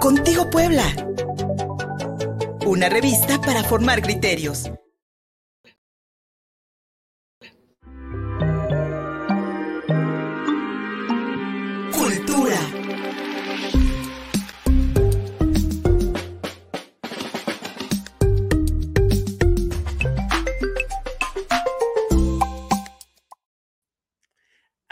[0.00, 0.84] Contigo Puebla.
[2.64, 4.70] Una revista para formar criterios.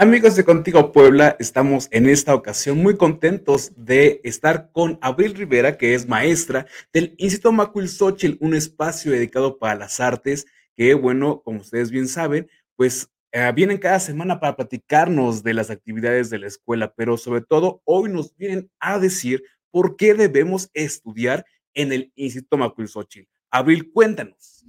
[0.01, 5.77] Amigos de Contigo Puebla, estamos en esta ocasión muy contentos de estar con Abril Rivera,
[5.77, 11.63] que es maestra del Instituto Macuilxóchitl, un espacio dedicado para las artes, que bueno, como
[11.63, 16.47] ustedes bien saben, pues eh, vienen cada semana para platicarnos de las actividades de la
[16.47, 19.43] escuela, pero sobre todo hoy nos vienen a decir
[19.73, 21.45] por qué debemos estudiar
[21.75, 23.29] en el Instituto Macuilxóchitl.
[23.51, 24.65] Abril, cuéntanos.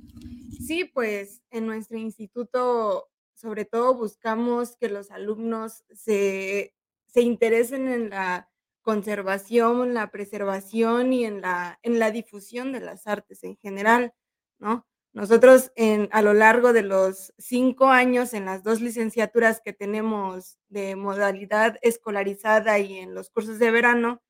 [0.66, 3.10] Sí, pues en nuestro instituto
[3.40, 6.76] sobre todo buscamos que los alumnos se,
[7.08, 8.50] se interesen en la
[8.82, 14.14] conservación, la preservación y en la, en la difusión de las artes en general,
[14.60, 14.86] ¿no?
[15.14, 20.60] Nosotros en, a lo largo de los cinco años en las dos licenciaturas que tenemos
[20.68, 24.22] de modalidad escolarizada y en los cursos de verano,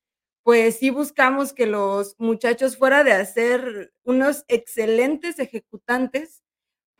[0.42, 6.42] pues sí buscamos que los muchachos fuera de hacer unos excelentes ejecutantes,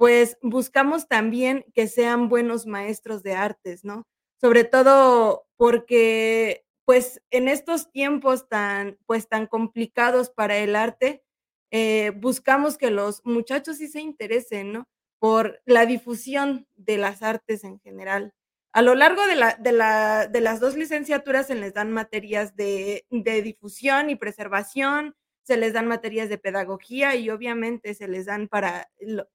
[0.00, 4.06] pues buscamos también que sean buenos maestros de artes, ¿no?
[4.40, 11.22] Sobre todo porque, pues, en estos tiempos tan, pues, tan complicados para el arte,
[11.70, 14.88] eh, buscamos que los muchachos sí se interesen, ¿no?
[15.18, 18.32] Por la difusión de las artes en general.
[18.72, 22.56] A lo largo de, la, de, la, de las dos licenciaturas se les dan materias
[22.56, 25.14] de, de difusión y preservación,
[25.50, 28.88] se les dan materias de pedagogía y obviamente se les dan para,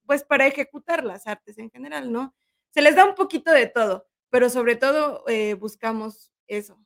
[0.06, 2.34] pues para ejecutar las artes en general, ¿no?
[2.70, 6.80] Se les da un poquito de todo, pero sobre todo eh, buscamos eso.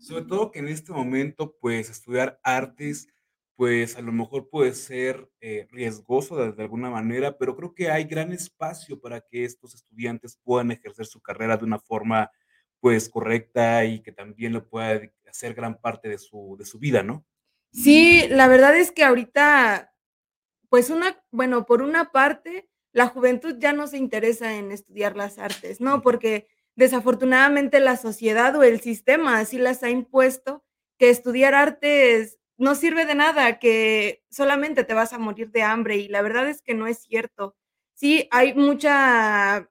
[0.00, 3.06] Sobre todo que en este momento, pues estudiar artes,
[3.54, 8.02] pues a lo mejor puede ser eh, riesgoso de, alguna manera, pero creo que hay
[8.02, 12.32] gran espacio para que estos estudiantes puedan ejercer su carrera de una forma
[12.80, 17.04] pues correcta y que también lo pueda hacer gran parte de su, de su vida,
[17.04, 17.24] ¿no?
[17.72, 19.92] Sí, la verdad es que ahorita,
[20.70, 25.38] pues una, bueno, por una parte, la juventud ya no se interesa en estudiar las
[25.38, 26.02] artes, ¿no?
[26.02, 30.64] Porque desafortunadamente la sociedad o el sistema así las ha impuesto
[30.98, 35.96] que estudiar artes no sirve de nada, que solamente te vas a morir de hambre
[35.98, 37.56] y la verdad es que no es cierto.
[37.94, 39.70] Sí, hay mucha,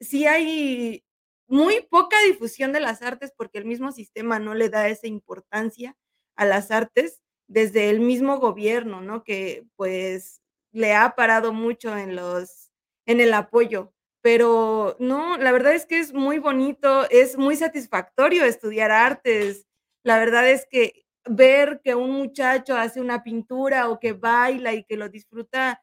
[0.00, 1.04] sí hay
[1.48, 5.96] muy poca difusión de las artes porque el mismo sistema no le da esa importancia
[6.36, 9.24] a las artes desde el mismo gobierno, ¿no?
[9.24, 10.40] Que pues
[10.72, 12.70] le ha parado mucho en los,
[13.06, 13.92] en el apoyo.
[14.22, 19.66] Pero no, la verdad es que es muy bonito, es muy satisfactorio estudiar artes.
[20.02, 24.84] La verdad es que ver que un muchacho hace una pintura o que baila y
[24.84, 25.82] que lo disfruta,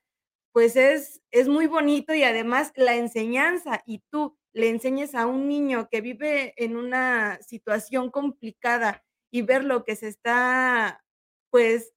[0.53, 5.47] pues es, es muy bonito y además la enseñanza y tú le enseñes a un
[5.47, 11.03] niño que vive en una situación complicada y ver lo que se está
[11.51, 11.93] pues,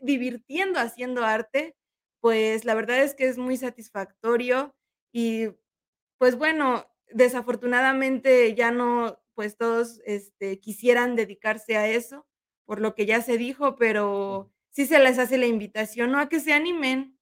[0.00, 1.76] divirtiendo haciendo arte,
[2.22, 4.74] pues, la verdad es que es muy satisfactorio
[5.12, 5.48] y,
[6.18, 12.26] pues, bueno, desafortunadamente ya no, pues, todos, este, quisieran dedicarse a eso,
[12.66, 16.28] por lo que ya se dijo, pero sí se les hace la invitación, ¿no?, a
[16.30, 17.18] que se animen.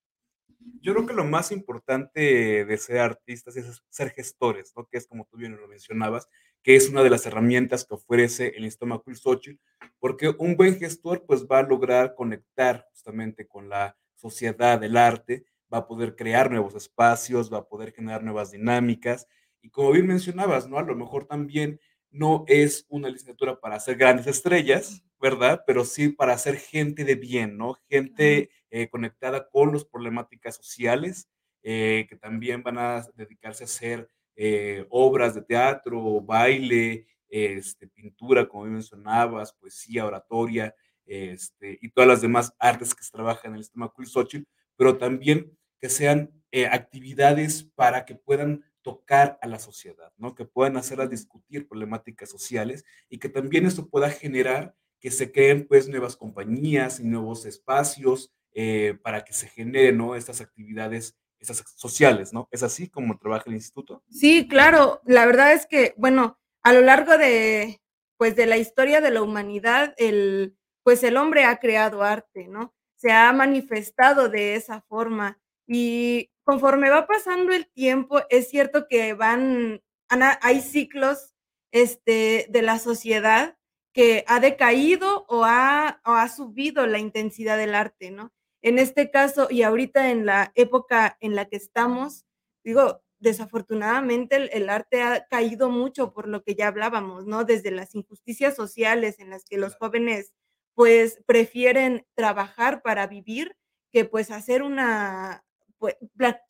[0.82, 4.86] Yo creo que lo más importante de ser artistas es ser gestores, ¿no?
[4.88, 6.28] Que es como tú bien lo mencionabas,
[6.62, 9.60] que es una de las herramientas que ofrece el Instituto Xochitl,
[9.98, 15.44] porque un buen gestor pues va a lograr conectar justamente con la sociedad del arte,
[15.72, 19.26] va a poder crear nuevos espacios, va a poder generar nuevas dinámicas
[19.62, 20.78] y como bien mencionabas, ¿no?
[20.78, 25.62] A lo mejor también no es una licenciatura para hacer grandes estrellas, ¿verdad?
[25.66, 27.74] Pero sí para hacer gente de bien, ¿no?
[27.88, 31.28] Gente eh, conectada con las problemáticas sociales,
[31.62, 34.08] eh, que también van a dedicarse a hacer
[34.42, 40.74] eh, obras de teatro, baile, este, pintura, como mencionabas, poesía, oratoria,
[41.04, 45.54] este, y todas las demás artes que se trabajan en el sistema Xochitl, pero también
[45.78, 46.32] que sean
[46.72, 50.34] actividades para que puedan tocar a la sociedad, ¿no?
[50.34, 55.66] Que puedan hacerlas discutir problemáticas sociales y que también esto pueda generar que se creen
[55.66, 60.14] pues nuevas compañías y nuevos espacios eh, para que se generen, ¿no?
[60.14, 62.48] Estas actividades esas sociales, ¿no?
[62.50, 64.02] ¿Es así como trabaja el instituto?
[64.10, 65.00] Sí, claro.
[65.04, 67.80] La verdad es que, bueno, a lo largo de,
[68.16, 72.74] pues, de la historia de la humanidad, el, pues, el hombre ha creado arte, ¿no?
[72.96, 79.14] Se ha manifestado de esa forma y conforme va pasando el tiempo, es cierto que
[79.14, 81.34] van, hay ciclos
[81.72, 83.56] este, de la sociedad
[83.92, 88.32] que ha decaído o ha, o ha subido la intensidad del arte, ¿no?
[88.62, 92.26] En este caso, y ahorita en la época en la que estamos,
[92.64, 97.44] digo, desafortunadamente el, el, arte ha caído mucho por lo que ya hablábamos, ¿no?
[97.44, 100.32] Desde las injusticias sociales en las que los jóvenes
[100.74, 103.56] pues prefieren trabajar para vivir
[103.90, 105.44] que pues hacer una,
[105.78, 105.96] pues,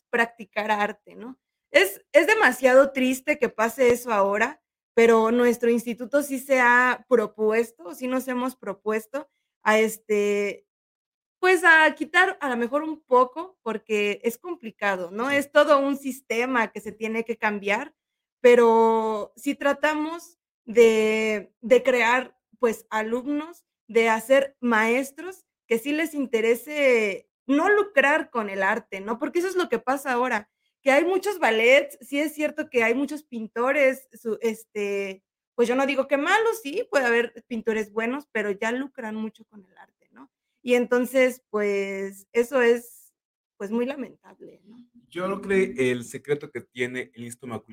[0.09, 1.39] practicar arte, ¿no?
[1.71, 4.61] Es, es demasiado triste que pase eso ahora,
[4.93, 9.29] pero nuestro instituto sí se ha propuesto, sí nos hemos propuesto
[9.63, 10.65] a este,
[11.41, 15.31] pues a quitar a lo mejor un poco, porque es complicado, ¿no?
[15.31, 17.95] Es todo un sistema que se tiene que cambiar,
[18.41, 27.27] pero si tratamos de, de crear pues alumnos de hacer maestros que sí les interese
[27.47, 29.17] no lucrar con el arte, ¿no?
[29.17, 30.47] Porque eso es lo que pasa ahora,
[30.83, 35.23] que hay muchos ballets, sí es cierto que hay muchos pintores, su, este,
[35.55, 39.43] pues yo no digo que malos, sí, puede haber pintores buenos, pero ya lucran mucho
[39.45, 40.00] con el arte.
[40.61, 43.13] Y entonces, pues eso es,
[43.57, 44.77] pues muy lamentable, ¿no?
[45.09, 45.41] Yo creo
[45.75, 47.65] que el secreto que tiene el Instituto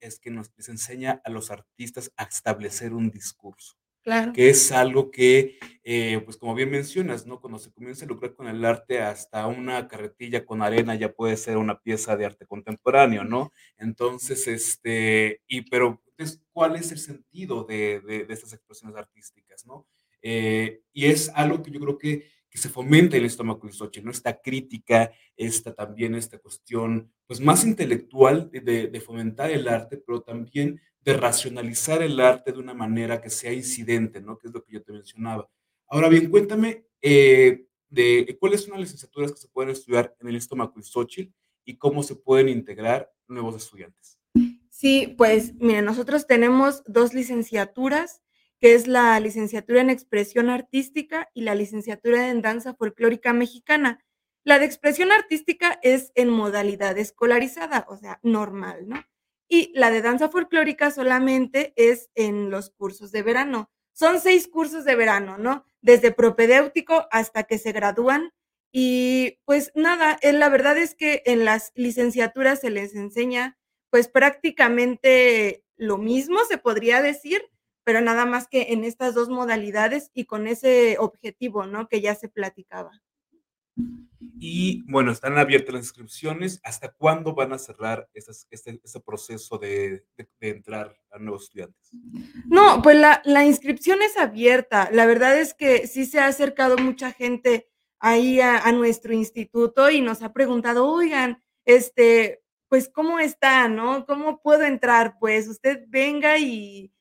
[0.00, 3.76] es que nos les enseña a los artistas a establecer un discurso.
[4.02, 4.32] Claro.
[4.32, 7.40] que es algo que, eh, pues como bien mencionas, ¿no?
[7.40, 11.36] Cuando se comienza a lucrar con el arte, hasta una carretilla con arena ya puede
[11.36, 13.50] ser una pieza de arte contemporáneo, ¿no?
[13.76, 19.66] Entonces, este, y pero, entonces, ¿cuál es el sentido de, de, de estas expresiones artísticas,
[19.66, 19.88] ¿no?
[20.22, 24.04] Eh, y es algo que yo creo que, que se fomenta en el estómago Xochitl,
[24.04, 24.10] ¿no?
[24.10, 30.22] Esta crítica, esta también, esta cuestión, pues más intelectual de, de fomentar el arte, pero
[30.22, 34.38] también de racionalizar el arte de una manera que sea incidente, ¿no?
[34.38, 35.48] Que es lo que yo te mencionaba.
[35.88, 40.36] Ahora bien, cuéntame eh, de cuáles son las licenciaturas que se pueden estudiar en el
[40.36, 41.32] estómago Xochitl
[41.64, 44.18] y cómo se pueden integrar nuevos estudiantes.
[44.70, 48.22] Sí, pues mire, nosotros tenemos dos licenciaturas,
[48.60, 54.04] que es la licenciatura en expresión artística y la licenciatura en danza folclórica mexicana.
[54.44, 59.04] La de expresión artística es en modalidad escolarizada, o sea, normal, ¿no?
[59.48, 63.70] y la de danza folclórica solamente es en los cursos de verano.
[63.92, 65.64] Son seis cursos de verano, ¿no?
[65.80, 68.32] Desde propedéutico hasta que se gradúan.
[68.72, 73.56] Y pues nada, eh, la verdad es que en las licenciaturas se les enseña
[73.90, 77.42] pues prácticamente lo mismo, se podría decir,
[77.86, 81.86] pero nada más que en estas dos modalidades y con ese objetivo, ¿no?
[81.86, 83.00] Que ya se platicaba.
[84.40, 86.60] Y bueno, están abiertas las inscripciones.
[86.64, 91.92] ¿Hasta cuándo van a cerrar este, este proceso de, de, de, entrar a nuevos estudiantes?
[92.46, 94.90] No, pues la, la, inscripción es abierta.
[94.90, 97.68] La verdad es que sí se ha acercado mucha gente
[98.00, 104.06] ahí a, a, nuestro instituto y nos ha preguntado, oigan, este, pues, ¿cómo está, no?
[104.06, 105.18] ¿Cómo puedo entrar?
[105.20, 106.92] Pues usted venga y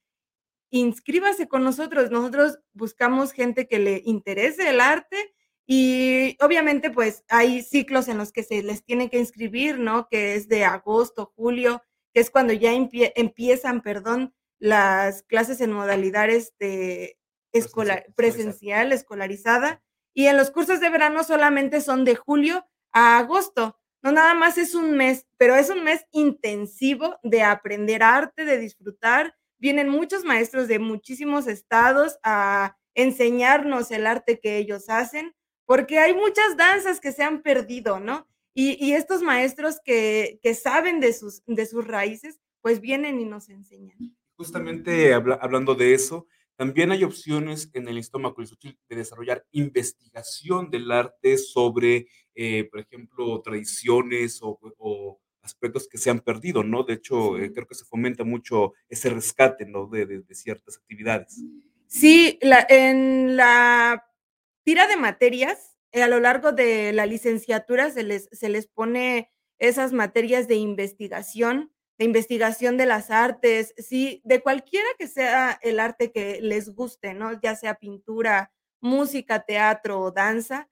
[0.80, 2.12] inscríbase con nosotros.
[2.12, 5.34] Nosotros buscamos gente que le interese el arte
[5.68, 10.08] y obviamente, pues hay ciclos en los que se les tiene que inscribir, ¿no?
[10.10, 11.82] Que es de agosto, julio,
[12.14, 17.18] que es cuando ya empie empiezan, perdón, las clases en modalidades de
[17.52, 19.82] escolar, presencial, escolarizada.
[20.14, 23.80] Y en los cursos de verano solamente son de julio a agosto.
[24.04, 28.60] No nada más es un mes, pero es un mes intensivo de aprender arte, de
[28.60, 29.36] disfrutar.
[29.66, 35.34] Vienen muchos maestros de muchísimos estados a enseñarnos el arte que ellos hacen
[35.66, 38.28] porque hay muchas danzas que se han perdido, ¿no?
[38.54, 43.26] Y, y estos maestros que, que, saben de sus, de sus raíces, pues vienen y
[43.26, 43.98] nos enseñan.
[44.38, 50.92] Justamente habla, hablando de eso, también hay opciones en el estómago de desarrollar investigación del
[50.92, 56.84] arte sobre, eh, por ejemplo, tradiciones o, o, aspectos que se han perdido, ¿no?
[56.84, 59.88] De hecho, eh, creo que se fomenta mucho ese rescate, ¿no?
[59.88, 61.42] De, de, de ciertas actividades.
[61.88, 64.04] Sí, la, en la
[64.64, 69.32] tira de materias, eh, a lo largo de la licenciatura se les, se les pone
[69.60, 75.80] esas materias de investigación, de investigación de las artes, sí, de cualquiera que sea el
[75.80, 77.40] arte que les guste, ¿no?
[77.40, 80.68] Ya sea pintura, música, teatro o danza.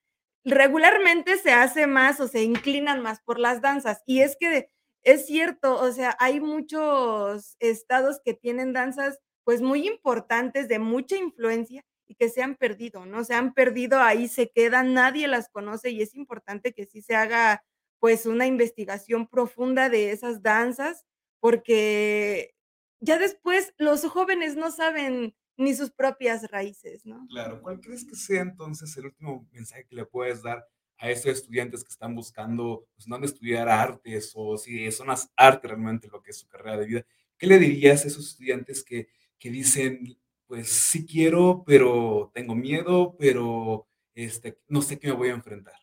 [0.45, 4.01] Regularmente se hace más o se inclinan más por las danzas.
[4.05, 4.69] Y es que
[5.03, 11.17] es cierto, o sea, hay muchos estados que tienen danzas pues muy importantes, de mucha
[11.17, 13.23] influencia, y que se han perdido, ¿no?
[13.23, 17.15] Se han perdido, ahí se quedan, nadie las conoce y es importante que sí se
[17.15, 17.63] haga
[18.00, 21.05] pues una investigación profunda de esas danzas,
[21.39, 22.53] porque
[23.00, 27.27] ya después los jóvenes no saben ni sus propias raíces, ¿no?
[27.29, 30.65] Claro, ¿cuál crees que sea entonces el último mensaje que le puedes dar
[30.98, 35.69] a esos estudiantes que están buscando, pues, dónde estudiar artes o si son las artes
[35.69, 37.05] realmente lo que es su carrera de vida?
[37.38, 39.07] ¿Qué le dirías a esos estudiantes que,
[39.38, 40.17] que dicen,
[40.48, 45.75] pues sí quiero, pero tengo miedo, pero este, no sé qué me voy a enfrentar?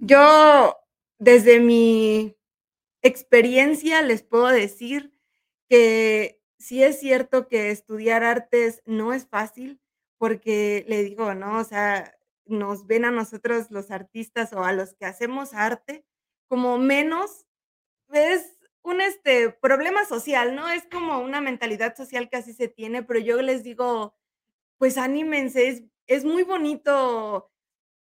[0.00, 0.76] Yo,
[1.18, 2.36] desde mi
[3.02, 5.14] experiencia, les puedo decir
[5.68, 9.80] que sí es cierto que estudiar artes no es fácil,
[10.18, 11.58] porque le digo, ¿no?
[11.58, 12.16] O sea,
[12.46, 16.06] nos ven a nosotros los artistas o a los que hacemos arte
[16.48, 17.46] como menos,
[18.12, 20.68] es un este problema social, ¿no?
[20.70, 24.14] Es como una mentalidad social que así se tiene, pero yo les digo,
[24.78, 27.50] pues anímense, es, es muy bonito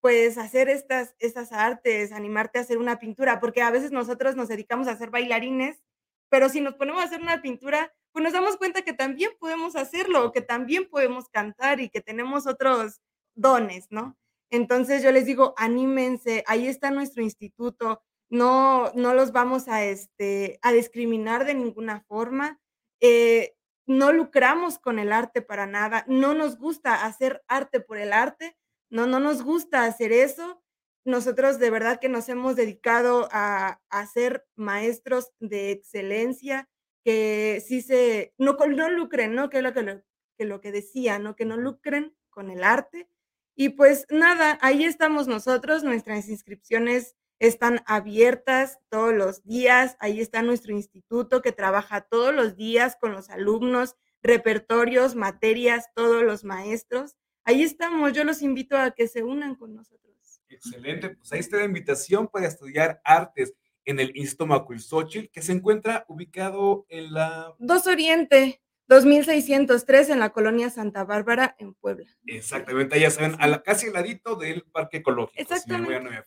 [0.01, 4.49] pues hacer estas, estas artes, animarte a hacer una pintura, porque a veces nosotros nos
[4.49, 5.83] dedicamos a ser bailarines,
[6.29, 9.77] pero si nos ponemos a hacer una pintura, pues nos damos cuenta que también podemos
[9.77, 13.01] hacerlo, que también podemos cantar y que tenemos otros
[13.35, 14.17] dones, ¿no?
[14.51, 20.59] Entonces yo les digo, anímense, ahí está nuestro instituto, no, no los vamos a, este,
[20.63, 22.61] a discriminar de ninguna forma,
[23.01, 23.55] eh,
[23.87, 28.57] no lucramos con el arte para nada, no nos gusta hacer arte por el arte,
[28.91, 30.63] no, no nos gusta hacer eso.
[31.05, 36.69] Nosotros de verdad que nos hemos dedicado a, a ser maestros de excelencia,
[37.05, 39.51] que sí se, no, no lucren, ¿no?
[39.51, 40.03] Que es lo que,
[40.37, 41.37] que lo que decía, ¿no?
[41.37, 43.09] Que no lucren con el arte.
[43.55, 50.43] Y pues nada, ahí estamos nosotros, nuestras inscripciones están abiertas todos los días, ahí está
[50.43, 57.17] nuestro instituto que trabaja todos los días con los alumnos, repertorios, materias, todos los maestros
[57.45, 58.13] ahí estamos.
[58.13, 60.41] Yo los invito a que se unan con nosotros.
[60.49, 65.53] Excelente, pues ahí está la invitación para estudiar artes en el Instituto Xochitl, que se
[65.53, 67.55] encuentra ubicado en la...
[67.59, 72.07] 2 Oriente, 2603 en la colonia Santa Bárbara, en Puebla.
[72.27, 75.41] Exactamente, ya saben, a la, casi al ladito del Parque Ecológico.
[75.41, 76.01] Exactamente.
[76.01, 76.23] no me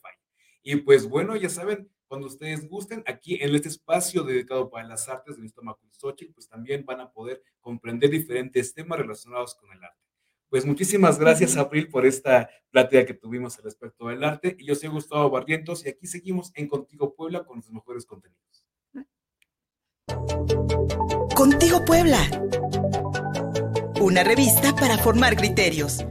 [0.68, 5.08] y pues bueno, ya saben, cuando ustedes gusten, aquí en este espacio dedicado para las
[5.08, 9.84] artes del Instituto Xochitl, pues también van a poder comprender diferentes temas relacionados con el
[9.84, 10.05] arte.
[10.56, 14.56] Pues muchísimas gracias, April, por esta plática que tuvimos al respecto del arte.
[14.58, 18.66] Y yo soy Gustavo Barrientos y aquí seguimos en Contigo Puebla con los mejores contenidos.
[21.36, 22.20] Contigo Puebla.
[24.00, 26.06] Una revista para formar criterios.